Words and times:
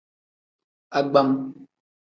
Agbam. 0.97 1.29